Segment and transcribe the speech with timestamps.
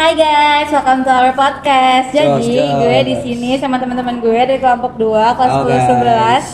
[0.00, 2.08] Hai guys, welcome to our podcast.
[2.08, 2.72] Jadi Jos, jos.
[2.80, 6.46] gue di sini sama teman-teman gue dari kelompok 2 kelas Halo, 10 guys.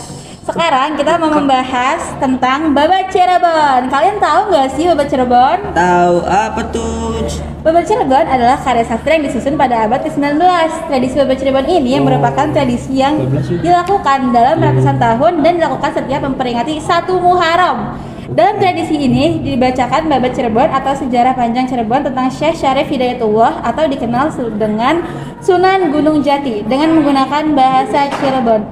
[0.42, 0.46] 11.
[0.46, 3.86] Sekarang kita mau membahas tentang Babat Cirebon.
[3.86, 5.58] Kalian tahu nggak sih Babat Cirebon?
[5.74, 7.22] Tahu apa tuh?
[7.62, 10.42] Babat Cirebon adalah karya sastra yang disusun pada abad ke-19.
[10.86, 12.10] Tradisi Babat Cirebon ini yang Oh.
[12.10, 13.58] merupakan tradisi yang 12 ya?
[13.62, 17.94] dilakukan dalam ratusan tahun dan dilakukan setiap memperingati satu Muharram.
[18.26, 23.86] Dalam tradisi ini dibacakan Babat Cirebon atau sejarah panjang Cirebon tentang Syekh Syarif Hidayatullah atau
[23.86, 25.06] dikenal dengan
[25.38, 28.66] Sunan Gunung Jati dengan menggunakan bahasa Cirebon.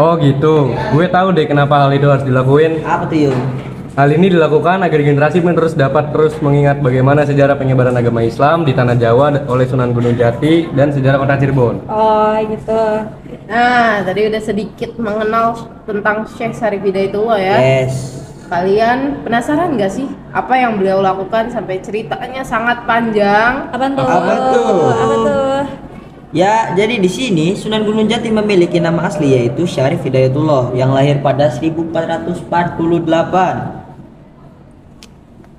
[0.00, 2.80] Oh gitu, gue tahu deh kenapa hal itu harus dilakuin.
[2.80, 3.40] Apa tuh Yung?
[3.96, 8.72] Hal ini dilakukan agar generasi menerus dapat terus mengingat bagaimana sejarah penyebaran agama Islam di
[8.72, 11.84] tanah Jawa oleh Sunan Gunung Jati dan sejarah kota Cirebon.
[11.92, 12.84] Oh gitu.
[13.52, 17.56] Nah, tadi udah sedikit mengenal tentang Syekh Syarif Hidayatullah ya.
[17.60, 18.25] Yes.
[18.46, 23.66] Kalian penasaran nggak sih apa yang beliau lakukan sampai ceritanya sangat panjang?
[23.74, 24.06] Apa tuh?
[24.06, 24.86] Apa tuh?
[24.86, 25.62] Apa tuh?
[26.30, 31.18] Ya, jadi di sini Sunan Gunung Jati memiliki nama asli yaitu Syarif Hidayatullah yang lahir
[31.22, 32.46] pada 1448.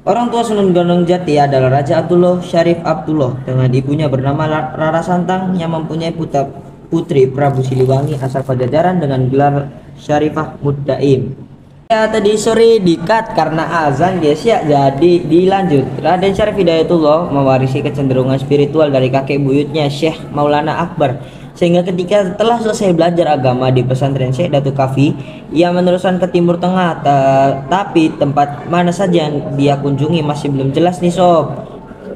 [0.07, 5.03] Orang tua Sunan Gunung Jati adalah Raja Abdullah Syarif Abdullah dengan ibunya bernama Ra- Rara
[5.03, 6.47] Santang yang mempunyai putra
[6.87, 9.67] putri Prabu Siliwangi asal Pajajaran dengan gelar
[9.99, 11.46] Syarifah Muddaim.
[11.87, 14.43] Ya tadi sore dikat karena azan guys.
[14.43, 15.87] Ya jadi dilanjut.
[16.03, 21.15] Raden Syarif Hidayatullah mewarisi kecenderungan spiritual dari kakek buyutnya Syekh Maulana Akbar.
[21.55, 25.15] Sehingga ketika telah selesai belajar agama di pesantren Syekh Datu Kafi
[25.55, 26.99] ia meneruskan ke Timur Tengah.
[26.99, 31.55] Ta- tapi tempat mana saja yang dia kunjungi masih belum jelas nih sob.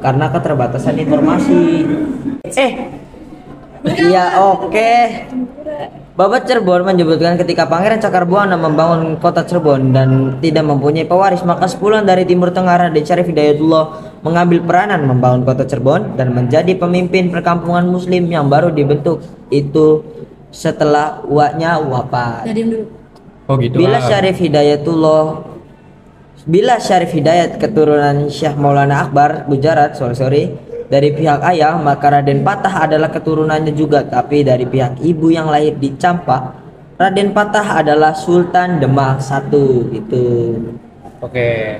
[0.03, 1.87] Karena keterbatasan informasi.
[2.43, 2.71] Eh
[3.87, 4.93] Iya oke.
[6.21, 12.05] Babat Cirebon menyebutkan ketika Pangeran Cakarbuana membangun kota Cirebon dan tidak mempunyai pewaris maka sepulang
[12.05, 17.89] dari Timur Tengah Raden Syarif Hidayatullah mengambil peranan membangun kota Cirebon dan menjadi pemimpin perkampungan
[17.89, 20.05] muslim yang baru dibentuk itu
[20.53, 22.45] setelah uaknya wafat.
[23.49, 23.81] Oh gitu.
[23.81, 24.05] Bila ah.
[24.05, 25.25] Syarif Hidayatullah
[26.45, 30.43] Bila Syarif Hidayat keturunan Syekh Maulana Akbar Gujarat sorry sorry
[30.91, 35.79] dari pihak ayah maka Raden Patah adalah keturunannya juga tapi dari pihak ibu yang lahir
[35.79, 36.51] di Campak
[36.99, 40.59] Raden Patah adalah Sultan Demak satu gitu
[41.21, 41.77] Oke.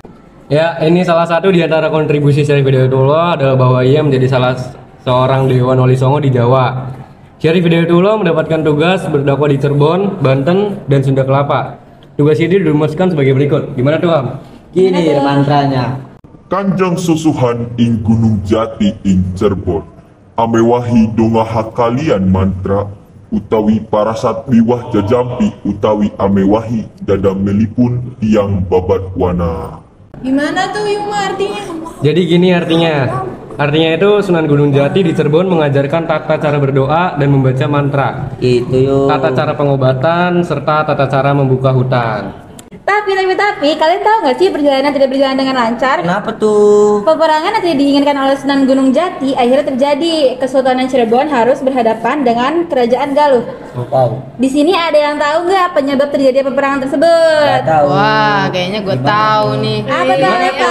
[0.53, 4.53] Ya, ini salah satu di antara kontribusi Syarif Hidayatullah adalah bahwa ia menjadi salah
[5.01, 6.93] seorang Dewan Wali Songo di Jawa.
[7.41, 11.81] Syarif Hidayatullah mendapatkan tugas berdakwah di Cirebon, Banten, dan Sunda Kelapa.
[12.21, 13.73] Tugas ini dirumuskan sebagai berikut.
[13.73, 14.37] Gimana tuh, Am?
[14.71, 16.10] gini mantranya
[16.51, 19.87] Kanjang susuhan ing Gunung Jati ing Cirebon.
[20.35, 22.91] Amewahi dongaha kalian mantra
[23.31, 29.79] utawi parasat wiwah jajampi utawi amewahi dadamelipun tiang babat wana.
[30.19, 31.63] Gimana tuh Yuma artinya?
[32.03, 33.23] Jadi gini artinya.
[33.55, 38.09] Artinya itu Sunan Gunung Jati di Cirebon mengajarkan tata cara berdoa dan membaca mantra.
[38.43, 42.40] itu yuk Tata cara pengobatan serta tata cara membuka hutan.
[42.81, 46.01] Tapi tapi tapi kalian tahu nggak sih perjalanan tidak berjalan dengan lancar?
[46.01, 50.35] kenapa tuh Peperangan yang tidak diinginkan oleh Sunan Gunung Jati akhirnya terjadi.
[50.37, 53.45] Kesultanan Cirebon harus berhadapan dengan Kerajaan Galuh.
[53.87, 57.41] wow Di sini ada yang tahu nggak penyebab terjadinya peperangan tersebut?
[57.45, 59.79] nggak tahu Wah, kayaknya gue tahu nih.
[59.85, 60.31] Apa tuh?
[60.31, 60.69] Apa?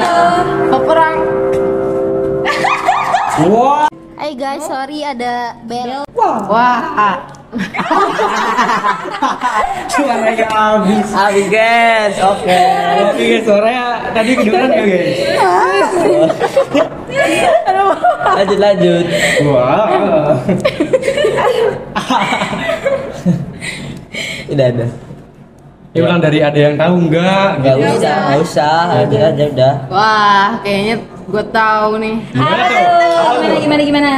[0.00, 0.38] Tuh?
[0.72, 1.16] Peperang
[3.44, 3.86] Wah.
[4.14, 6.06] Hai guys, sorry ada bel.
[6.16, 7.18] Wah,
[9.88, 11.06] suaranya habis.
[11.10, 12.14] Habis guys.
[12.18, 12.62] Oke.
[13.08, 15.18] Oke, suaranya tadi kedengeran ya guys?
[18.34, 19.04] lanjut lanjut.
[19.46, 19.86] Wah.
[24.44, 24.86] udah ada
[25.94, 27.62] Ya ulang dari ada yang tahu nggak?
[27.62, 28.78] nggak usah nggak usah.
[28.98, 29.74] Lanjut aja udah.
[29.86, 32.16] Wah, kayaknya gue tahu nih.
[32.34, 32.64] Gimana?
[32.66, 33.38] Tuh?
[33.38, 34.10] Gimana gimana gimana?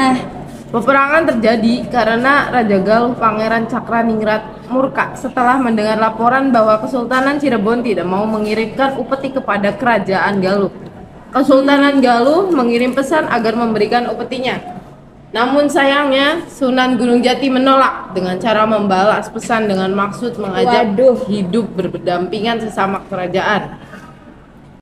[0.67, 8.03] Peperangan terjadi karena Raja Galuh Pangeran Cakraningrat murka setelah mendengar laporan bahwa Kesultanan Cirebon tidak
[8.03, 10.75] mau mengirimkan upeti kepada Kerajaan Galuh.
[11.31, 14.59] Kesultanan Galuh mengirim pesan agar memberikan upetinya.
[15.31, 21.31] Namun sayangnya Sunan Gunung Jati menolak dengan cara membalas pesan dengan maksud mengajak Waduh.
[21.31, 23.86] hidup berdampingan sesama kerajaan.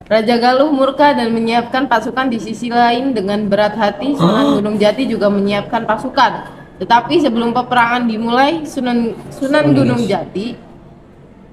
[0.05, 5.09] Raja Galuh murka dan menyiapkan pasukan di sisi lain dengan berat hati Sunan Gunung Jati
[5.09, 6.45] juga menyiapkan pasukan.
[6.77, 10.61] Tetapi sebelum peperangan dimulai, Sunan Sunan Gunung Jati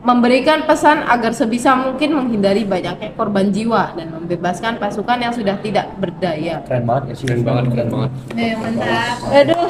[0.03, 5.93] memberikan pesan agar sebisa mungkin menghindari banyaknya korban jiwa dan membebaskan pasukan yang sudah tidak
[5.95, 6.59] berdaya.
[6.65, 8.11] keren banget ya sih Keren banget, keren banget.
[8.35, 9.15] Eh, mantap.
[9.31, 9.69] Aduh.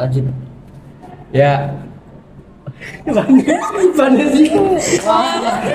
[0.00, 0.24] lanjut
[1.30, 1.52] Ya.
[3.92, 4.48] Mana sih?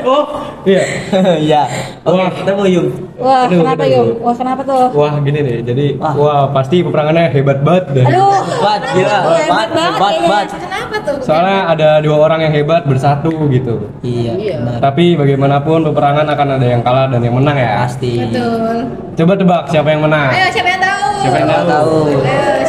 [0.02, 0.24] Oh,
[0.66, 0.82] iya.
[1.54, 1.64] ya.
[2.02, 2.30] Oke, Wah.
[2.32, 2.90] kita mau Yung.
[3.16, 3.96] Wah, Aduh, kenapa aduh.
[3.96, 4.08] yuk?
[4.20, 4.86] Wah, kenapa tuh?
[4.92, 5.58] Wah, gini nih.
[5.64, 6.14] Jadi, Wah.
[6.14, 8.06] wah, pasti peperangannya hebat banget deh.
[8.06, 8.42] Aduh.
[8.60, 9.16] Bat, gila.
[9.16, 10.30] Hebat Bat, banget bat, kayaknya.
[10.30, 10.48] bat.
[10.52, 11.18] Kenapa tuh?
[11.24, 13.76] Soalnya ada dua orang yang hebat bersatu gitu.
[14.02, 14.56] Iya, Iya.
[14.60, 14.80] benar.
[14.84, 17.74] Tapi bagaimanapun peperangan akan ada yang kalah dan yang menang ya.
[17.86, 18.12] Pasti.
[18.20, 18.76] Betul.
[19.16, 20.30] Coba tebak siapa yang menang.
[20.30, 21.08] Ayo, siapa yang tahu?
[21.24, 21.66] Siapa yang tahu?
[21.66, 21.96] tahu.
[22.20, 22.65] Ayo?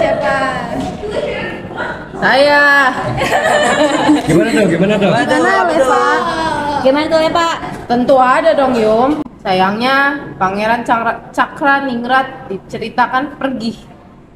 [2.16, 2.62] Saya.
[4.24, 4.66] Gimana tuh?
[4.72, 5.10] Gimana tuh?
[5.12, 6.06] Gimana, Leva?
[6.80, 7.48] Gimana tuh, Leva?
[7.86, 9.10] Tentu ada dong Yum.
[9.46, 13.78] Sayangnya Pangeran Cakra, Cakra Ningrat diceritakan pergi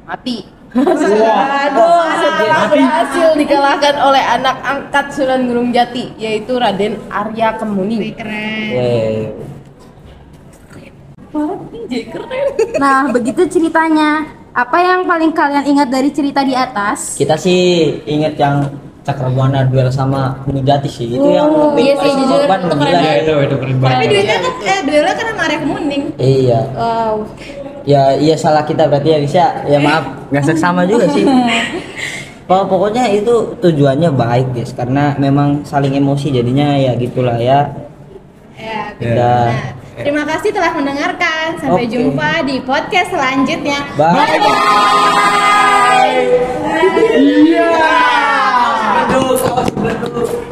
[0.07, 0.47] mati.
[0.71, 8.15] Aduh, Setelah berhasil dikalahkan oleh anak angkat Sunan Gunung Jati yaitu Raden Arya Kemuning.
[8.71, 9.27] Weh.
[12.79, 14.40] Nah, begitu ceritanya.
[14.51, 17.15] Apa yang paling kalian ingat dari cerita di atas?
[17.15, 17.59] Kita sih
[18.03, 18.67] inget yang
[19.01, 21.09] Cakrabuana duel sama Gunung Jati sih.
[21.09, 23.01] Itu yang iya sih, jujur, korban itu gila keren ya.
[23.01, 26.03] Ya, itu itu keren Tapi duitnya kan, eh, duelnya kan sama Arya Kemuning.
[26.21, 26.59] Iya.
[26.69, 27.13] Wow.
[27.81, 29.43] Ya, iya salah kita berarti ya bisa.
[29.65, 31.25] Ya maaf, nggak seksama juga sih.
[32.45, 37.73] Pokok- Pokoknya itu tujuannya baik guys, karena memang saling emosi jadinya ya gitulah ya.
[38.53, 39.09] Ya, Ya.
[39.17, 39.45] Udah.
[39.91, 40.07] Iya.
[40.07, 41.59] Terima kasih telah mendengarkan.
[41.59, 41.91] Sampai okay.
[41.91, 43.79] jumpa di podcast selanjutnya.
[43.99, 46.15] Bye bye.
[47.11, 47.71] Iya.
[49.07, 50.50] Aduh, dulu.